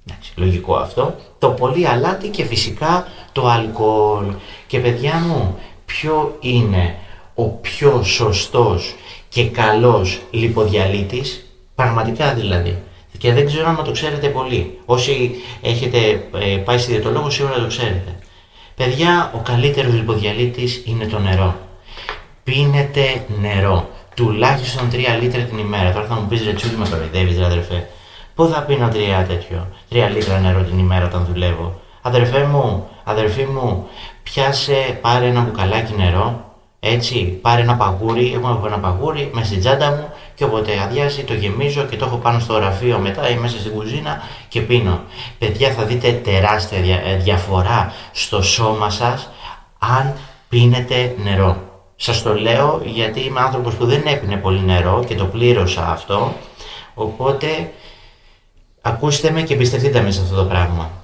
εντάξει, 0.07 0.33
λογικό 0.37 0.75
αυτό, 0.75 1.15
το 1.39 1.49
πολύ 1.49 1.87
αλάτι 1.89 2.29
και 2.29 2.45
φυσικά 2.45 3.07
το 3.33 3.49
αλκοόλ. 3.49 4.25
Και 4.67 4.79
παιδιά 4.79 5.15
μου, 5.15 5.59
ποιο 5.87 6.37
είναι 6.41 6.95
ο 7.35 7.45
πιο 7.45 8.03
σωστός 8.03 8.95
και 9.29 9.49
καλός 9.49 10.21
λιποδιαλύτης, 10.31 11.47
πραγματικά 11.75 12.35
δηλαδή. 12.35 12.83
Και 13.19 13.33
δεν 13.33 13.47
ξέρω 13.47 13.69
αν 13.69 13.85
το 13.85 13.91
ξέρετε 13.91 14.29
πολύ. 14.29 14.79
Όσοι 14.85 15.31
έχετε 15.63 16.29
ε, 16.39 16.57
πάει 16.57 16.79
στη 16.79 16.91
διαιτολόγο 16.91 17.31
σίγουρα 17.31 17.55
το 17.55 17.67
ξέρετε. 17.67 18.19
Παιδιά, 18.75 19.33
ο 19.35 19.39
καλύτερος 19.39 19.95
λιποδιαλύτης 19.95 20.83
είναι 20.87 21.07
το 21.07 21.19
νερό. 21.19 21.57
Πίνετε 22.45 23.25
νερό. 23.41 23.89
τουλάχιστον 24.15 24.89
3 24.93 24.97
λίτρα 25.21 25.43
την 25.43 25.59
ημέρα. 25.59 25.93
Τώρα 25.93 26.07
θα 26.07 26.15
μου 26.15 26.27
πεις 26.29 26.45
ρετσούλη 26.45 26.77
με 26.77 26.89
κοροϊδεύει, 26.89 27.43
αδερφέ. 27.43 27.89
Πού 28.35 28.47
θα 28.47 28.63
πίνω 28.63 28.89
3 28.89 29.25
τέτοιο, 29.29 29.69
3 29.93 30.09
λίτρα 30.15 30.39
νερό 30.39 30.63
την 30.63 30.79
ημέρα 30.79 31.07
όταν 31.07 31.27
δουλεύω; 31.33 31.81
Αδερφέ 32.03 32.45
μου, 32.45 32.89
αδερφή 33.05 33.45
μου, 33.45 33.89
πιάσε, 34.23 34.99
πάρε 35.01 35.27
ένα 35.27 35.41
μπουκαλάκι 35.41 35.95
νερό, 35.97 36.48
έτσι, 36.89 37.39
πάρε 37.43 37.61
ένα 37.61 37.77
παγούρι, 37.77 38.33
έχω 38.35 38.67
ένα 38.67 38.79
παγούρι 38.79 39.31
μέσα 39.33 39.47
στην 39.47 39.61
τσάντα 39.61 39.91
μου 39.91 40.13
και 40.35 40.45
όποτε 40.45 40.81
αδειάζει 40.83 41.23
το 41.23 41.35
γεμίζω 41.35 41.85
και 41.85 41.97
το 41.97 42.05
έχω 42.05 42.17
πάνω 42.17 42.39
στο 42.39 42.53
γραφείο 42.53 42.99
μετά 42.99 43.31
ή 43.31 43.37
μέσα 43.37 43.59
στην 43.59 43.73
κουζίνα 43.73 44.23
και 44.49 44.61
πίνω. 44.61 45.01
Παιδιά 45.39 45.71
θα 45.71 45.85
δείτε 45.85 46.13
τεράστια 46.13 46.79
ε, 46.79 47.17
διαφορά 47.17 47.93
στο 48.13 48.43
σώμα 48.43 48.91
σας 48.91 49.29
αν 49.79 50.15
πίνετε 50.49 51.15
νερό. 51.23 51.57
Σας 51.97 52.23
το 52.23 52.35
λέω 52.35 52.83
γιατί 52.85 53.21
είμαι 53.21 53.41
άνθρωπος 53.41 53.75
που 53.75 53.87
δεν 53.87 54.03
έπινε 54.07 54.37
πολύ 54.37 54.61
νερό 54.61 55.05
και 55.09 55.15
το 55.15 55.25
πλήρωσα 55.25 55.91
αυτό, 55.91 56.35
οπότε 56.95 57.73
ακούστε 58.81 59.31
με 59.31 59.43
και 59.43 59.57
πιστευτείτε 59.57 60.01
με 60.01 60.11
σε 60.11 60.21
αυτό 60.21 60.37
το 60.37 60.45
πράγμα 60.45 60.98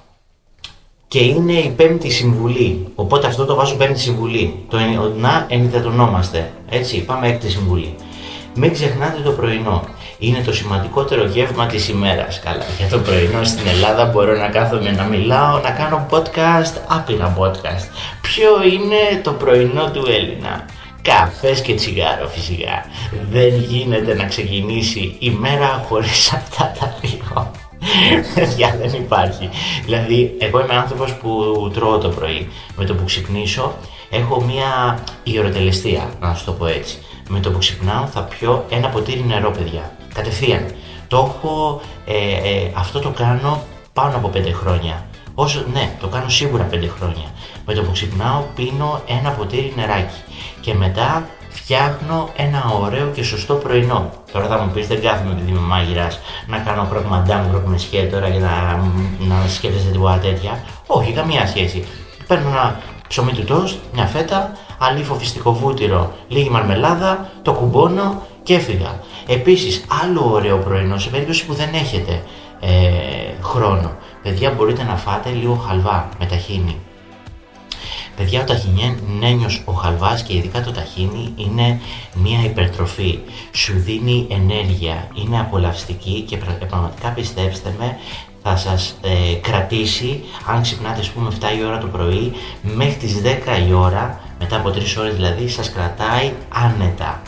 και 1.07 1.19
είναι 1.19 1.53
η 1.53 1.69
πέμπτη 1.69 2.09
συμβουλή. 2.09 2.87
Οπότε 2.95 3.27
αυτό 3.27 3.45
το 3.45 3.55
βάζω 3.55 3.75
πέμπτη 3.75 3.99
συμβουλή. 3.99 4.65
Το 4.69 4.77
να 5.17 5.45
ενυδατωνόμαστε. 5.49 6.51
Έτσι, 6.69 7.03
πάμε 7.03 7.27
έκτη 7.27 7.49
συμβουλή. 7.49 7.95
Μην 8.55 8.73
ξεχνάτε 8.73 9.21
το 9.21 9.31
πρωινό. 9.31 9.83
Είναι 10.19 10.41
το 10.45 10.53
σημαντικότερο 10.53 11.25
γεύμα 11.25 11.65
της 11.65 11.89
ημέρας. 11.89 12.39
Καλά, 12.39 12.65
για 12.77 12.87
το 12.87 12.99
πρωινό 12.99 13.43
στην 13.43 13.67
Ελλάδα 13.67 14.05
μπορώ 14.05 14.37
να 14.37 14.47
κάθομαι 14.47 14.91
να 14.91 15.03
μιλάω, 15.03 15.59
να 15.59 15.69
κάνω 15.69 16.07
podcast, 16.09 16.73
άπειρα 16.87 17.37
podcast. 17.39 17.85
Ποιο 18.21 18.63
είναι 18.73 19.21
το 19.23 19.31
πρωινό 19.31 19.91
του 19.91 20.05
Έλληνα; 20.07 20.65
Καφές 21.01 21.61
και 21.61 21.73
τσιγάρο 21.73 22.27
φυσικά. 22.27 22.85
Δεν 23.31 23.55
γίνεται 23.55 24.15
να 24.15 24.23
ξεκινήσει 24.23 25.15
η 25.19 25.29
μέρα 25.29 25.85
χωρίς 25.87 26.33
αυτά 26.33 26.73
τα 26.79 26.95
δύο. 27.01 27.51
Παιδιά 28.35 28.77
δεν 28.81 28.93
υπάρχει. 28.93 29.49
Δηλαδή, 29.85 30.35
εγώ 30.39 30.59
είμαι 30.59 30.75
άνθρωπος 30.75 31.13
που 31.13 31.71
τρώω 31.73 31.97
το 31.97 32.09
πρωί. 32.09 32.47
Με 32.77 32.85
το 32.85 32.93
που 32.93 33.03
ξυπνήσω, 33.03 33.73
έχω 34.09 34.41
μία 34.41 34.99
ιεροτελεστία, 35.23 36.09
να 36.19 36.33
σου 36.33 36.45
το 36.45 36.51
πω 36.51 36.65
έτσι. 36.65 36.97
Με 37.29 37.39
το 37.39 37.51
που 37.51 37.57
ξυπνάω 37.57 38.05
θα 38.05 38.21
πιω 38.21 38.65
ένα 38.69 38.89
ποτήρι 38.89 39.23
νερό, 39.27 39.51
παιδιά. 39.51 39.91
Κατευθείαν. 40.13 40.65
Το 41.07 41.33
έχω, 41.35 41.81
ε, 42.05 42.13
ε, 42.49 42.71
αυτό 42.73 42.99
το 42.99 43.09
κάνω 43.09 43.63
πάνω 43.93 44.15
από 44.15 44.27
πέντε 44.27 44.51
χρόνια. 44.51 45.05
Όσο, 45.35 45.65
ναι, 45.73 45.95
το 45.99 46.07
κάνω 46.07 46.29
σίγουρα 46.29 46.63
πέντε 46.63 46.87
χρόνια. 46.87 47.25
Με 47.65 47.73
το 47.73 47.81
που 47.81 47.91
ξυπνάω 47.91 48.43
πίνω 48.55 49.01
ένα 49.07 49.29
ποτήρι 49.29 49.73
νεράκι. 49.75 50.21
Και 50.61 50.73
μετά 50.73 51.29
φτιάχνω 51.55 52.29
ένα 52.35 52.71
ωραίο 52.81 53.07
και 53.07 53.23
σωστό 53.23 53.53
πρωινό. 53.53 54.09
Τώρα 54.31 54.47
θα 54.47 54.57
μου 54.57 54.71
πεις, 54.73 54.87
δεν 54.87 55.01
κάθομαι 55.01 55.31
επειδή 55.31 55.51
είμαι 55.51 55.59
μάγειρας 55.59 56.19
να 56.47 56.57
κάνω 56.57 56.87
κροκμαντάμ, 56.89 57.49
κροκμεσχέ 57.49 58.01
τώρα 58.01 58.27
για 58.27 58.39
να, 58.39 58.75
να 59.27 59.47
σκέφτεσαι 59.47 59.89
τίποτα 59.91 60.17
τέτοια. 60.17 60.63
Όχι, 60.87 61.11
καμία 61.11 61.47
σχέση. 61.47 61.87
Παίρνω 62.27 62.49
ένα 62.49 62.79
ψωμί 63.07 63.31
του 63.31 63.43
τόστ, 63.43 63.77
μια 63.93 64.05
φέτα, 64.05 64.51
αλήφο 64.77 65.13
φυστικό 65.13 65.53
βούτυρο, 65.53 66.13
λίγη 66.27 66.49
μαρμελάδα, 66.49 67.29
το 67.41 67.53
κουμπώνω 67.53 68.21
και 68.43 68.53
έφυγα. 68.53 68.99
Επίσης, 69.27 69.85
άλλο 70.03 70.29
ωραίο 70.31 70.57
πρωινό 70.57 70.97
σε 70.97 71.09
περίπτωση 71.09 71.45
που 71.45 71.53
δεν 71.53 71.73
έχετε 71.73 72.23
ε, 72.59 73.43
χρόνο. 73.43 73.91
Παιδιά, 74.23 74.51
μπορείτε 74.51 74.83
να 74.83 74.95
φάτε 74.95 75.29
λίγο 75.29 75.55
χαλβά 75.67 76.09
με 76.19 76.25
ταχίνι. 76.25 76.77
Παιδιά, 78.17 78.41
ο 78.41 78.43
ταχινένιος 78.43 79.61
ο 79.65 79.71
χαλβάς 79.71 80.23
και 80.23 80.35
ειδικά 80.35 80.61
το 80.61 80.71
ταχίνι 80.71 81.33
είναι 81.35 81.81
μια 82.13 82.43
υπερτροφή. 82.43 83.19
Σου 83.51 83.73
δίνει 83.79 84.27
ενέργεια, 84.29 85.07
είναι 85.13 85.39
απολαυστική 85.39 86.21
και 86.21 86.37
πραγματικά 86.37 87.09
πιστέψτε 87.09 87.75
με 87.79 87.97
θα 88.47 88.57
σας 88.57 88.97
ε, 89.01 89.33
κρατήσει 89.33 90.23
αν 90.45 90.61
ξυπνάτε 90.61 90.99
ας 90.99 91.09
πούμε 91.09 91.31
7 91.39 91.57
η 91.59 91.63
ώρα 91.65 91.77
το 91.77 91.87
πρωί 91.87 92.33
μέχρι 92.61 92.95
τις 92.95 93.21
10 93.23 93.67
η 93.67 93.73
ώρα 93.73 94.19
μετά 94.39 94.55
από 94.55 94.69
3 94.69 94.73
ώρες 94.99 95.15
δηλαδή 95.15 95.47
σας 95.47 95.71
κρατάει 95.71 96.33
άνετα. 96.49 97.21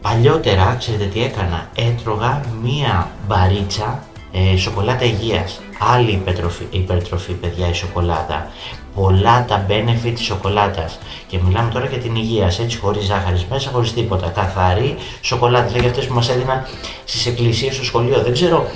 Παλιότερα, 0.00 0.76
ξέρετε 0.78 1.04
τι 1.04 1.22
έκανα, 1.22 1.68
έτρωγα 1.74 2.40
μία 2.62 3.10
μπαρίτσα 3.26 4.02
ε, 4.32 4.56
σοκολάτα 4.56 5.04
υγείας. 5.04 5.60
Άλλη 5.78 6.10
υπερτροφή, 6.10 6.66
υπερτροφή 6.70 7.32
παιδιά 7.32 7.68
η 7.68 7.72
σοκολάτα 7.72 8.50
πολλά 8.94 9.44
τα 9.48 9.66
benefit 9.68 10.12
της 10.14 10.24
σοκολάτας. 10.24 10.98
Και 11.26 11.38
μιλάμε 11.46 11.70
τώρα 11.72 11.86
για 11.86 11.98
την 11.98 12.14
υγεία, 12.16 12.44
έτσι 12.60 12.78
χωρίς 12.78 13.04
ζάχαρης 13.04 13.46
μέσα, 13.50 13.70
χωρίς 13.70 13.92
τίποτα, 13.92 14.28
καθαρή 14.28 14.96
σοκολάτα, 15.20 15.66
δηλαδή 15.66 15.88
αυτές 15.88 16.06
που 16.06 16.14
μας 16.14 16.28
έδιναν 16.28 16.66
στις 17.04 17.26
εκκλησίες 17.26 17.74
στο 17.74 17.84
σχολείο, 17.84 18.22
δεν 18.22 18.32
ξέρω 18.32 18.66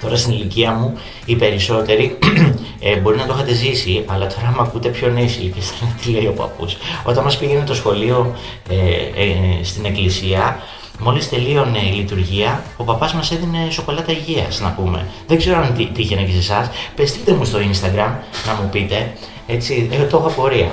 Τώρα 0.00 0.16
στην 0.16 0.32
ηλικία 0.32 0.72
μου 0.72 0.98
οι 1.24 1.36
περισσότεροι 1.36 2.18
ε, 2.80 2.96
μπορεί 2.96 3.16
να 3.16 3.26
το 3.26 3.32
είχατε 3.34 3.52
ζήσει, 3.52 4.04
αλλά 4.06 4.26
τώρα 4.26 4.48
άμα 4.48 4.62
ακούτε 4.62 4.88
πιο 4.88 5.08
νέες 5.08 5.36
ηλικίες, 5.36 5.72
τι 6.02 6.10
λέει 6.10 6.26
ο 6.26 6.32
παππούς. 6.32 6.76
Όταν 7.04 7.24
μας 7.24 7.38
πήγαινε 7.38 7.64
το 7.64 7.74
σχολείο 7.74 8.34
ε, 8.68 8.74
ε, 9.22 9.64
στην 9.64 9.84
εκκλησία, 9.84 10.62
Μόλις 11.02 11.28
τελείωνε 11.28 11.78
η 11.78 11.92
λειτουργία, 11.92 12.62
ο 12.76 12.84
παπάς 12.84 13.14
μας 13.14 13.30
έδινε 13.32 13.70
σοκολάτα 13.70 14.12
υγείας, 14.12 14.60
να 14.60 14.70
πούμε. 14.70 15.06
Δεν 15.26 15.38
ξέρω 15.38 15.58
αν 15.58 15.90
τύχαινε 15.94 16.22
και 16.22 16.32
σε 16.32 16.38
εσάς. 16.38 16.70
Πεστείτε 16.94 17.32
μου 17.32 17.44
στο 17.44 17.58
Instagram 17.58 18.10
να 18.46 18.54
μου 18.62 18.68
πείτε. 18.70 19.12
Έτσι, 19.46 19.86
δεν 19.90 20.08
το 20.08 20.16
έχω 20.16 20.26
απορία. 20.26 20.70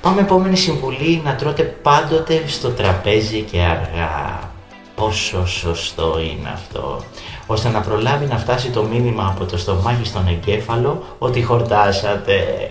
Πάμε 0.00 0.20
επόμενη 0.20 0.56
συμβουλή 0.56 1.20
να 1.24 1.34
τρώτε 1.34 1.62
πάντοτε 1.62 2.42
στο 2.46 2.68
τραπέζι 2.68 3.40
και 3.40 3.60
αργά. 3.60 4.50
Πόσο 4.94 5.46
σωστό 5.46 6.18
είναι 6.20 6.50
αυτό. 6.52 7.00
Ώστε 7.46 7.68
να 7.68 7.80
προλάβει 7.80 8.26
να 8.26 8.38
φτάσει 8.38 8.70
το 8.70 8.82
μήνυμα 8.82 9.34
από 9.36 9.44
το 9.44 9.58
στομάχι 9.58 10.04
στον 10.04 10.28
εγκέφαλο 10.28 11.02
ότι 11.18 11.42
χορτάσατε. 11.42 12.70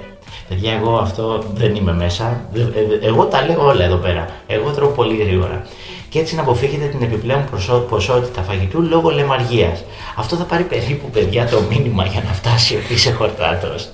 Παιδιά, 0.50 0.74
εγώ 0.74 0.98
αυτό 0.98 1.44
δεν 1.54 1.76
είμαι 1.76 1.94
μέσα. 1.94 2.46
Ε, 2.54 3.08
εγώ 3.08 3.26
τα 3.26 3.46
λέω 3.46 3.66
όλα 3.66 3.84
εδώ 3.84 3.96
πέρα. 3.98 4.26
Εγώ 4.48 4.72
τρώω 4.72 4.90
πολύ 4.90 5.16
γρήγορα 5.16 5.66
και 6.12 6.20
έτσι 6.20 6.36
να 6.36 6.42
αποφύγετε 6.42 6.86
την 6.86 7.02
επιπλέον 7.02 7.44
ποσότητα 7.90 8.42
φαγητού 8.42 8.82
λόγω 8.82 9.10
λεμαργίας. 9.10 9.84
Αυτό 10.16 10.36
θα 10.36 10.44
πάρει 10.44 10.64
περίπου 10.64 11.10
παιδιά 11.10 11.48
το 11.48 11.62
μήνυμα 11.70 12.06
για 12.06 12.22
να 12.28 12.34
φτάσει 12.34 12.76
ότι 12.76 12.94
είσαι 12.94 13.12
χορτάτος. 13.12 13.90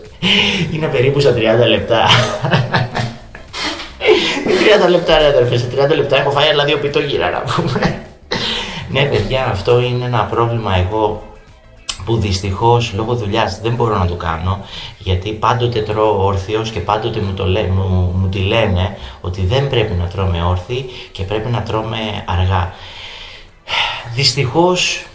Είναι 0.74 0.88
περίπου 0.88 1.20
στα 1.20 1.34
30 1.34 1.36
λεπτά. 1.68 2.06
30 4.86 4.90
λεπτά 4.90 5.18
ρε 5.18 5.26
αδερφέ, 5.26 5.58
σε 5.58 5.68
30 5.92 5.96
λεπτά 5.96 6.18
έχω 6.18 6.32
φάει 6.32 6.50
άλλα 6.50 6.66
δύο 6.66 6.78
πιτόγυρα 6.78 7.30
να 7.30 7.40
πούμε. 7.40 8.02
ναι 8.92 9.04
παιδιά 9.04 9.46
αυτό 9.52 9.80
είναι 9.80 10.06
ένα 10.06 10.28
πρόβλημα 10.32 10.76
εγώ 10.76 11.24
που 12.08 12.18
δυστυχώς 12.18 12.94
λόγω 12.94 13.16
δουλειάς 13.16 13.60
δεν 13.62 13.74
μπορώ 13.74 13.98
να 13.98 14.06
το 14.06 14.16
κάνω 14.16 14.66
γιατί 14.98 15.32
πάντοτε 15.32 15.82
τρώω 15.82 16.26
όρθιος 16.26 16.70
και 16.70 16.80
πάντοτε 16.80 17.20
μου, 17.20 17.34
το 17.34 17.46
λέ, 17.46 17.64
μου, 17.64 18.14
μου 18.16 18.28
τη 18.28 18.40
λένε 18.40 18.98
ότι 19.22 19.46
δεν 19.46 19.68
πρέπει 19.68 19.94
να 19.94 20.06
τρώμε 20.06 20.44
όρθιοι 20.44 20.90
και 21.12 21.24
πρέπει 21.24 21.50
να 21.50 21.62
τρώμε 21.62 21.98
αργά. 22.26 22.74
Δυστυχώς 24.16 25.06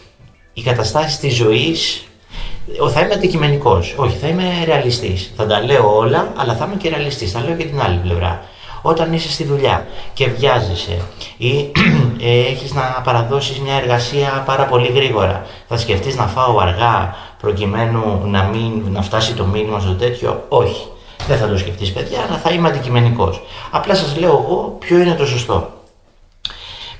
οι 0.52 0.62
καταστάσεις 0.62 1.18
της 1.18 1.34
ζωής 1.34 2.04
θα 2.92 3.00
είμαι 3.00 3.14
αντικειμενικός. 3.14 3.94
Όχι, 3.96 4.16
θα 4.16 4.28
είμαι 4.28 4.64
ρεαλιστής. 4.64 5.32
Θα 5.36 5.46
τα 5.46 5.60
λέω 5.60 5.96
όλα, 5.96 6.32
αλλά 6.36 6.56
θα 6.56 6.64
είμαι 6.64 6.76
και 6.76 6.88
ρεαλιστής. 6.88 7.32
Θα 7.32 7.40
λέω 7.40 7.56
και 7.56 7.64
την 7.64 7.80
άλλη 7.80 7.98
πλευρά 7.98 8.42
όταν 8.82 9.12
είσαι 9.12 9.30
στη 9.30 9.44
δουλειά 9.44 9.86
και 10.12 10.26
βιάζεσαι 10.26 11.00
ή 11.36 11.70
ε, 12.20 12.38
έχεις 12.50 12.74
να 12.74 12.82
παραδώσεις 13.04 13.60
μια 13.60 13.74
εργασία 13.74 14.42
πάρα 14.46 14.64
πολύ 14.64 14.88
γρήγορα, 14.88 15.46
θα 15.68 15.76
σκεφτείς 15.76 16.16
να 16.16 16.26
φάω 16.26 16.58
αργά 16.58 17.14
προκειμένου 17.40 18.22
να, 18.24 18.42
μην, 18.42 18.82
να 18.90 19.02
φτάσει 19.02 19.34
το 19.34 19.44
μήνυμα 19.44 19.80
στο 19.80 19.94
τέτοιο, 19.94 20.44
όχι. 20.48 20.86
Δεν 21.26 21.38
θα 21.38 21.48
το 21.48 21.58
σκεφτείς 21.58 21.92
παιδιά, 21.92 22.18
αλλά 22.28 22.38
θα 22.38 22.50
είμαι 22.50 22.68
αντικειμενικός. 22.68 23.42
Απλά 23.70 23.94
σας 23.94 24.16
λέω 24.16 24.30
εγώ 24.30 24.76
ποιο 24.78 24.98
είναι 24.98 25.14
το 25.14 25.26
σωστό. 25.26 25.70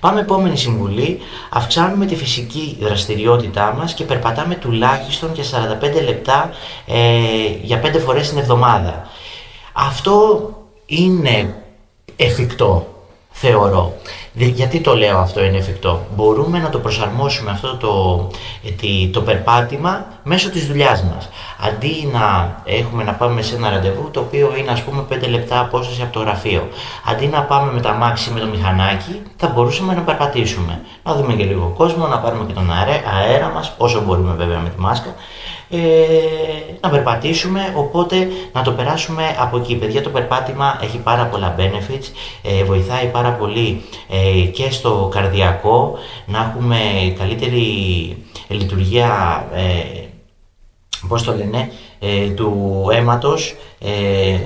Πάμε 0.02 0.20
επόμενη 0.20 0.56
συμβουλή. 0.56 1.18
Αυξάνουμε 1.50 2.06
τη 2.06 2.16
φυσική 2.16 2.76
δραστηριότητά 2.80 3.74
μας 3.78 3.94
και 3.94 4.04
περπατάμε 4.04 4.54
τουλάχιστον 4.54 5.30
για 5.34 5.44
45 5.44 6.04
λεπτά 6.04 6.50
ε, 6.86 6.96
για 7.62 7.80
5 7.84 8.00
φορές 8.04 8.28
την 8.28 8.38
εβδομάδα. 8.38 9.08
Αυτό 9.72 10.48
είναι 10.86 11.61
εφικτό, 12.22 12.86
θεωρώ. 13.30 13.92
Γιατί 14.32 14.80
το 14.80 14.96
λέω 14.96 15.18
αυτό 15.18 15.44
είναι 15.44 15.56
εφικτό; 15.56 16.06
Μπορούμε 16.14 16.58
να 16.58 16.68
το 16.70 16.78
προσαρμόσουμε 16.78 17.50
αυτό 17.50 17.76
το, 17.76 18.30
το 19.12 19.20
περπάτημα 19.20 20.06
μέσω 20.22 20.50
της 20.50 20.66
δουλειάς 20.66 21.02
μας. 21.02 21.28
Αντί 21.66 22.08
να 22.12 22.56
έχουμε 22.64 23.04
να 23.04 23.12
πάμε 23.12 23.42
σε 23.42 23.54
ένα 23.54 23.70
ραντεβού 23.70 24.10
το 24.10 24.20
οποίο 24.20 24.54
είναι 24.58 24.70
ας 24.70 24.82
πούμε 24.82 25.04
5 25.10 25.28
λεπτά 25.28 25.60
απόσταση 25.60 26.02
από 26.02 26.12
το 26.12 26.20
γραφείο. 26.20 26.68
Αντί 27.06 27.26
να 27.26 27.42
πάμε 27.42 27.72
με 27.72 27.80
τα 27.80 27.92
μάξι 27.92 28.30
με 28.30 28.40
το 28.40 28.46
μηχανάκι 28.46 29.22
θα 29.36 29.48
μπορούσαμε 29.48 29.94
να 29.94 30.00
περπατήσουμε. 30.00 30.80
Να 31.02 31.14
δούμε 31.14 31.34
και 31.34 31.44
λίγο 31.44 31.72
κόσμο, 31.76 32.06
να 32.06 32.18
πάρουμε 32.18 32.44
και 32.44 32.52
τον 32.52 32.70
αέρα 33.20 33.48
μας 33.48 33.74
όσο 33.78 34.00
μπορούμε 34.00 34.32
βέβαια 34.32 34.58
με 34.58 34.68
τη 34.68 34.80
μάσκα 34.80 35.14
ε, 35.74 35.78
να 36.80 36.88
περπατήσουμε, 36.88 37.72
οπότε 37.76 38.28
να 38.52 38.62
το 38.62 38.70
περάσουμε 38.70 39.22
από 39.38 39.56
εκεί. 39.56 39.76
Παιδιά, 39.76 40.02
το 40.02 40.10
περπάτημα 40.10 40.78
έχει 40.82 40.98
πάρα 40.98 41.26
πολλά 41.26 41.54
benefits, 41.58 42.06
ε, 42.42 42.64
βοηθάει 42.64 43.06
πάρα 43.06 43.30
πολύ 43.32 43.82
ε, 44.08 44.40
ε, 44.40 44.44
και 44.44 44.70
στο 44.70 45.08
καρδιακό 45.12 45.98
να 46.26 46.38
έχουμε 46.38 46.76
καλύτερη 47.18 47.66
λειτουργία, 48.48 49.08
ε, 49.54 50.00
πώς 51.08 51.22
το 51.22 51.34
λένε, 51.36 51.70
ε, 51.98 52.28
του 52.30 52.86
αίματος, 52.92 53.54
ε, 53.78 54.38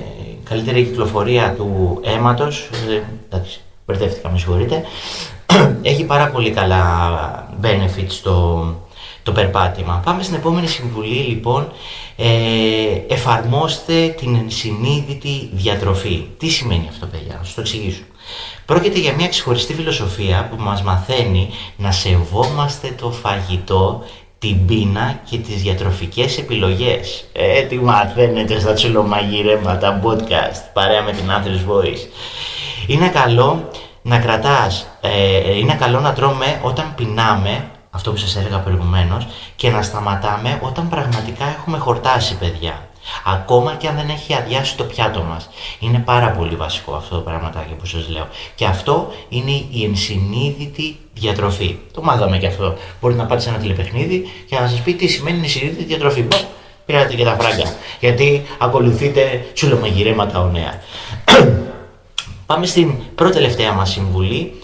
καλύτερη 0.43 0.83
κυκλοφορία 0.83 1.53
του 1.57 1.99
αίματος, 2.03 2.69
ε, 2.89 3.01
εντάξει, 3.29 3.59
μπερδεύτηκα, 3.85 4.31
με 4.31 4.37
συγχωρείτε, 4.37 4.83
έχει 5.81 6.03
πάρα 6.03 6.29
πολύ 6.29 6.51
καλά 6.51 6.83
benefits 7.61 8.19
το, 8.23 8.65
το 9.27 9.33
περπάτημα. 9.33 10.01
Πάμε 10.05 10.23
στην 10.23 10.35
επόμενη 10.35 10.67
συμβουλή 10.67 11.15
λοιπόν, 11.15 11.71
ε, 12.15 12.27
εφαρμόστε 13.07 14.07
την 14.07 14.35
ενσυνείδητη 14.35 15.49
διατροφή. 15.53 16.25
Τι 16.37 16.49
σημαίνει 16.49 16.87
αυτό 16.89 17.05
παιδιά, 17.05 17.35
να 17.37 17.43
σας 17.43 17.53
το 17.53 17.61
εξηγήσω. 17.61 18.03
Πρόκειται 18.65 18.99
για 18.99 19.13
μια 19.13 19.27
ξεχωριστή 19.27 19.73
φιλοσοφία 19.73 20.47
που 20.49 20.63
μας 20.63 20.81
μαθαίνει 20.81 21.49
να 21.77 21.91
σεβόμαστε 21.91 22.95
το 23.01 23.11
φαγητό, 23.11 24.03
την 24.39 24.65
πείνα 24.65 25.19
και 25.29 25.37
τις 25.37 25.61
διατροφικές 25.61 26.37
επιλογές. 26.37 27.25
Ε, 27.33 27.61
τι 27.61 27.75
μαθαίνετε 27.75 28.59
στα 28.59 28.73
τσουλομαγειρέματα 28.73 30.01
podcast, 30.03 30.61
παρέα 30.73 31.01
με 31.03 31.11
την 31.11 31.25
Athens 31.29 31.71
Voice. 31.71 32.07
Είναι 32.87 33.07
καλό 33.07 33.69
να 34.01 34.19
κρατάς, 34.19 34.87
ε, 35.01 35.57
είναι 35.57 35.73
καλό 35.73 35.99
να 35.99 36.13
τρώμε 36.13 36.59
όταν 36.63 36.93
πεινάμε, 36.95 37.71
αυτό 37.97 38.11
που 38.11 38.17
σας 38.17 38.35
έλεγα 38.35 38.59
προηγουμένως, 38.59 39.27
και 39.55 39.69
να 39.69 39.81
σταματάμε 39.81 40.59
όταν 40.61 40.89
πραγματικά 40.89 41.45
έχουμε 41.45 41.77
χορτάσει 41.77 42.37
παιδιά. 42.37 42.87
Ακόμα 43.25 43.75
και 43.75 43.87
αν 43.87 43.95
δεν 43.95 44.09
έχει 44.09 44.33
αδειάσει 44.33 44.77
το 44.77 44.83
πιάτο 44.83 45.21
μας. 45.23 45.49
Είναι 45.79 45.99
πάρα 45.99 46.31
πολύ 46.31 46.55
βασικό 46.55 46.95
αυτό 46.95 47.15
το 47.15 47.21
πραγματάκι 47.21 47.73
που 47.73 47.85
σας 47.85 48.09
λέω. 48.09 48.27
Και 48.55 48.65
αυτό 48.65 49.11
είναι 49.29 49.51
η 49.51 49.83
ενσυνείδητη 49.83 50.97
διατροφή. 51.13 51.77
Το 51.93 52.01
μάθαμε 52.01 52.37
και 52.37 52.47
αυτό. 52.47 52.75
Μπορείτε 53.01 53.21
να 53.21 53.27
πάτε 53.27 53.41
σε 53.41 53.49
ένα 53.49 53.57
τηλεπαιχνίδι 53.57 54.29
και 54.49 54.59
να 54.59 54.67
σας 54.67 54.79
πει 54.79 54.93
τι 54.93 55.07
σημαίνει 55.07 55.37
ενσυνείδητη 55.37 55.83
διατροφή. 55.83 56.21
Μπο, 56.21 56.37
πήρατε 56.85 57.13
και 57.13 57.23
τα 57.23 57.37
φράγκα. 57.39 57.73
Γιατί 57.99 58.45
ακολουθείτε 58.57 59.45
τσουλομαγειρέματα 59.53 60.39
ο 60.39 60.45
νέας. 60.45 60.75
Πάμε 62.45 62.65
στην 62.65 62.93
πρώτη 63.15 63.33
τελευταία 63.33 63.71
μας 63.71 63.89
συμβουλή, 63.89 64.59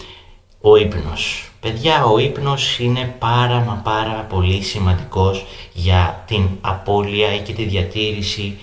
ο 0.60 0.76
ύπνος. 0.76 1.48
Παιδιά, 1.64 2.04
ο 2.04 2.18
ύπνος 2.18 2.78
είναι 2.78 3.14
πάρα 3.18 3.58
μα 3.58 3.80
πάρα 3.84 4.26
πολύ 4.28 4.62
σημαντικός 4.62 5.44
για 5.72 6.22
την 6.26 6.48
απώλεια 6.60 7.38
και 7.38 7.52
τη 7.52 7.64
διατήρηση 7.64 8.58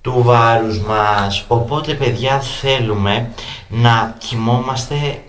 του 0.00 0.22
βάρους 0.22 0.78
μας. 0.78 1.44
Οπότε, 1.48 1.94
παιδιά, 1.94 2.40
θέλουμε 2.40 3.32
να 3.68 4.16
κοιμόμαστε 4.18 5.22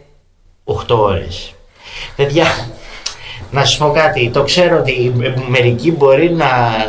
8 0.63 0.95
ώρες. 0.97 1.53
Παιδιά, 2.15 2.45
να 3.51 3.65
σας 3.65 3.77
πω 3.77 3.91
κάτι, 3.91 4.29
το 4.29 4.43
ξέρω 4.43 4.77
ότι 4.77 5.13
μερικοί 5.49 5.91
μπορεί 5.91 6.31
να, 6.31 6.47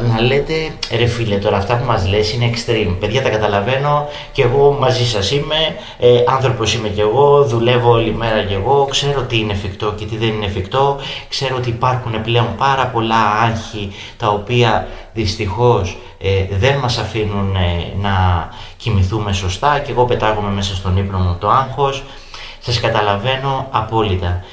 να 0.09 0.21
λέτε 0.21 0.55
ρε 0.97 1.07
φίλε 1.07 1.37
τώρα 1.37 1.57
αυτά 1.57 1.77
που 1.77 1.85
μας 1.85 2.09
λες 2.09 2.33
είναι 2.33 2.51
extreme. 2.55 2.97
Παιδιά 3.01 3.23
τα 3.23 3.29
καταλαβαίνω 3.29 4.09
και 4.33 4.43
εγώ 4.43 4.77
μαζί 4.81 5.07
σας 5.07 5.31
είμαι, 5.31 5.77
ε, 5.99 6.09
άνθρωπος 6.27 6.75
είμαι 6.75 6.89
και 6.89 7.01
εγώ, 7.01 7.45
δουλεύω 7.45 7.91
όλη 7.91 8.15
μέρα 8.15 8.43
και 8.43 8.55
εγώ, 8.55 8.87
ξέρω 8.91 9.23
τι 9.23 9.39
είναι 9.39 9.53
εφικτό 9.53 9.93
και 9.97 10.05
τι 10.05 10.17
δεν 10.17 10.29
είναι 10.29 10.47
εφικτό, 10.47 10.99
ξέρω 11.29 11.57
ότι 11.57 11.69
υπάρχουν 11.69 12.23
πλέον 12.23 12.47
πάρα 12.59 12.87
πολλά 12.87 13.31
άγχη 13.43 13.93
τα 14.17 14.29
οποία 14.29 14.89
δυστυχώς 15.13 15.97
ε, 16.19 16.57
δεν 16.57 16.79
μας 16.79 16.99
αφήνουν 16.99 17.57
ε, 17.57 18.01
να 18.01 18.49
κοιμηθούμε 18.77 19.33
σωστά 19.33 19.79
και 19.79 19.91
εγώ 19.91 20.05
πετάγομαι 20.05 20.51
μέσα 20.51 20.75
στον 20.75 20.97
ύπνο 20.97 21.19
μου 21.19 21.37
το 21.41 21.49
άγχος, 21.49 22.03
σας 22.59 22.81
καταλαβαίνω 22.81 23.67
απόλυτα. 23.71 24.45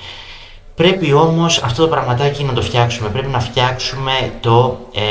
Πρέπει 0.79 1.13
όμως 1.13 1.57
αυτό 1.63 1.81
το 1.83 1.87
πραγματάκι 1.87 2.43
να 2.43 2.53
το 2.53 2.61
φτιάξουμε, 2.61 3.09
πρέπει 3.09 3.27
να 3.27 3.39
φτιάξουμε 3.39 4.11
το, 4.41 4.79
ε, 4.93 5.03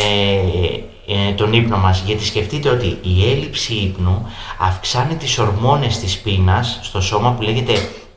ε, 1.15 1.33
τον 1.33 1.53
ύπνο 1.53 1.77
μας 1.77 2.03
γιατί 2.07 2.25
σκεφτείτε 2.25 2.69
ότι 2.69 2.99
η 3.03 3.31
έλλειψη 3.31 3.75
ύπνου 3.75 4.27
αυξάνει 4.59 5.15
τις 5.15 5.39
ορμόνες 5.39 5.99
της 5.99 6.19
πείνας 6.19 6.79
στο 6.83 7.01
σώμα 7.01 7.33
που 7.33 7.43
λέγεται 7.43 7.73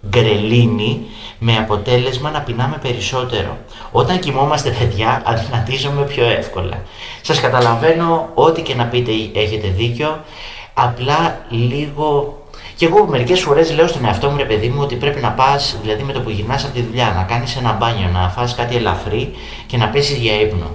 γκρελίνη 0.09 1.05
με 1.39 1.57
αποτέλεσμα 1.57 2.31
να 2.31 2.41
πεινάμε 2.41 2.77
περισσότερο. 2.81 3.57
Όταν 3.91 4.19
κοιμόμαστε 4.19 4.69
παιδιά 4.69 5.21
αδυνατίζουμε 5.25 6.01
πιο 6.01 6.25
εύκολα. 6.25 6.81
Σας 7.21 7.39
καταλαβαίνω 7.39 8.29
ό,τι 8.33 8.61
και 8.61 8.75
να 8.75 8.85
πείτε 8.85 9.11
έχετε 9.39 9.67
δίκιο, 9.67 10.23
απλά 10.73 11.45
λίγο 11.49 12.40
και 12.81 12.87
εγώ 12.87 13.07
μερικές 13.07 13.41
φορές 13.41 13.73
λέω 13.73 13.87
στον 13.87 14.05
εαυτό 14.05 14.29
μου, 14.29 14.37
ρε 14.37 14.43
παιδί 14.43 14.67
μου, 14.67 14.79
ότι 14.81 14.95
πρέπει 14.95 15.21
να 15.21 15.29
πας, 15.31 15.77
δηλαδή 15.81 16.03
με 16.03 16.13
το 16.13 16.19
που 16.19 16.29
γυρνάς 16.29 16.63
από 16.63 16.73
τη 16.73 16.81
δουλειά, 16.81 17.13
να 17.15 17.23
κάνεις 17.23 17.55
ένα 17.55 17.71
μπάνιο, 17.73 18.09
να 18.13 18.29
φας 18.29 18.55
κάτι 18.55 18.75
ελαφρύ 18.75 19.33
και 19.65 19.77
να 19.77 19.87
πέσεις 19.89 20.17
για 20.17 20.41
ύπνο. 20.41 20.65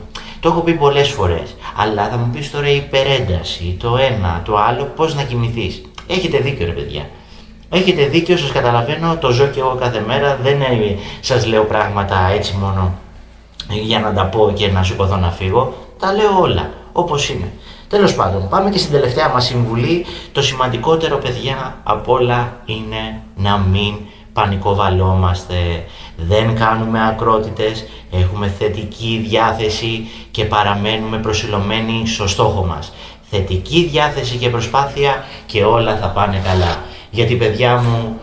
Το 0.41 0.49
έχω 0.49 0.61
πει 0.61 0.73
πολλές 0.73 1.09
φορές. 1.09 1.57
Αλλά 1.77 2.09
θα 2.09 2.17
μου 2.17 2.31
πεις 2.33 2.51
τώρα 2.51 2.69
η 2.69 2.77
υπερένταση, 2.77 3.77
το 3.81 3.97
ένα, 3.97 4.43
το 4.45 4.57
άλλο, 4.57 4.93
πώς 4.97 5.15
να 5.15 5.23
κοιμηθείς. 5.23 5.83
Έχετε 6.07 6.39
δίκιο, 6.39 6.67
ρε 6.67 6.73
παιδιά. 6.73 7.09
Έχετε 7.71 8.05
δίκιο, 8.05 8.37
σας 8.37 8.53
καταλαβαίνω, 8.53 9.17
το 9.17 9.31
ζω 9.31 9.47
και 9.47 9.61
εγώ 9.61 9.77
κάθε 9.81 10.05
μέρα. 10.07 10.39
Δεν 10.43 10.63
σας 11.21 11.47
λέω 11.47 11.65
πράγματα 11.65 12.31
έτσι 12.35 12.57
μόνο 12.61 12.99
για 13.69 13.99
να 13.99 14.13
τα 14.13 14.25
πω 14.25 14.53
και 14.55 14.69
να 14.69 14.83
σηκωθώ 14.83 15.17
να 15.17 15.31
φύγω. 15.31 15.75
Τα 15.99 16.13
λέω 16.13 16.41
όλα, 16.41 16.71
όπως 16.93 17.29
είναι. 17.29 17.53
Τέλος 17.89 18.15
πάντων, 18.15 18.49
πάμε 18.49 18.71
και 18.71 18.79
στην 18.79 18.93
τελευταία 18.93 19.29
μας 19.29 19.45
συμβουλή. 19.45 20.05
Το 20.33 20.43
σημαντικότερο, 20.43 21.17
παιδιά, 21.17 21.77
απ' 21.83 22.09
όλα 22.09 22.61
είναι 22.65 23.23
να 23.37 23.59
μην 23.59 23.95
πανικοβαλόμαστε, 24.33 25.55
δεν 26.17 26.57
κάνουμε 26.57 27.09
ακρότητες, 27.09 27.85
έχουμε 28.11 28.55
θετική 28.59 29.25
διάθεση 29.29 30.09
και 30.31 30.45
παραμένουμε 30.45 31.19
προσιλωμένοι 31.19 32.07
στο 32.07 32.27
στόχο 32.27 32.65
μας. 32.65 32.93
Θετική 33.31 33.89
διάθεση 33.91 34.37
και 34.37 34.49
προσπάθεια 34.49 35.25
και 35.47 35.65
όλα 35.65 35.97
θα 35.97 36.09
πάνε 36.09 36.41
καλά. 36.45 36.77
Γιατί 37.11 37.35
παιδιά 37.35 37.77
μου, 37.77 38.21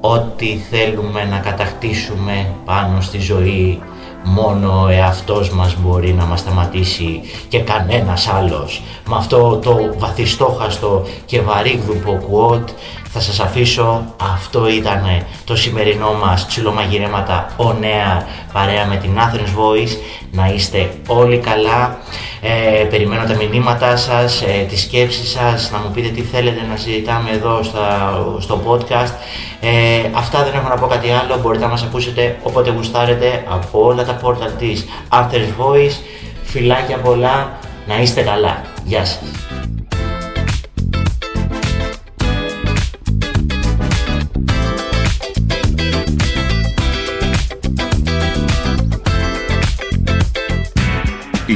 ό,τι 0.00 0.56
θέλουμε 0.70 1.24
να 1.24 1.38
κατακτήσουμε 1.38 2.54
πάνω 2.64 3.00
στη 3.00 3.20
ζωή 3.20 3.80
μόνο 4.24 4.82
ο 4.82 4.88
εαυτός 4.88 5.50
μας 5.50 5.76
μπορεί 5.78 6.12
να 6.12 6.24
μας 6.24 6.40
σταματήσει 6.40 7.20
και 7.48 7.58
κανένας 7.58 8.28
άλλος. 8.28 8.82
Με 9.08 9.16
αυτό 9.16 9.56
το 9.62 9.94
βαθιστόχαστο 9.98 11.06
και 11.26 11.40
βαρύγδουπο 11.40 12.18
quote 12.30 12.70
θα 13.12 13.20
σας 13.20 13.40
αφήσω. 13.40 14.04
Αυτό 14.34 14.68
ήταν 14.68 15.24
το 15.44 15.56
σημερινό 15.56 16.12
μας 16.24 16.46
τσιλομαγειρέματα 16.46 17.46
ο 17.56 17.72
νέα 17.72 18.26
παρέα 18.52 18.86
με 18.86 18.96
την 18.96 19.10
Athens 19.18 19.58
Voice. 19.58 19.96
Να 20.30 20.46
είστε 20.46 20.90
όλοι 21.06 21.38
καλά. 21.38 21.98
Ε, 22.40 22.84
περιμένω 22.84 23.24
τα 23.24 23.34
μηνύματά 23.34 23.96
σας, 23.96 24.42
ε, 24.42 24.66
τις 24.68 24.80
σκέψεις 24.80 25.30
σας, 25.30 25.70
να 25.70 25.78
μου 25.78 25.90
πείτε 25.94 26.08
τι 26.08 26.20
θέλετε 26.20 26.60
να 26.70 26.76
συζητάμε 26.76 27.30
εδώ 27.30 27.62
στα, 27.62 28.18
στο 28.38 28.60
podcast. 28.66 29.12
Ε, 29.60 30.10
αυτά 30.12 30.44
δεν 30.44 30.54
έχω 30.54 30.68
να 30.68 30.74
πω 30.74 30.86
κάτι 30.86 31.10
άλλο. 31.10 31.38
Μπορείτε 31.42 31.64
να 31.64 31.70
μας 31.70 31.82
ακούσετε 31.82 32.38
όποτε 32.42 32.70
γουστάρετε 32.70 33.44
από 33.48 33.84
όλα 33.84 34.04
τα 34.04 34.14
πόρτα 34.14 34.46
της 34.46 34.84
Athens 35.08 35.64
Voice. 35.64 35.96
Φιλάκια 36.42 36.96
πολλά. 36.96 37.58
Να 37.86 38.00
είστε 38.00 38.20
καλά. 38.22 38.62
Γεια 38.84 39.04
σας. 39.04 39.61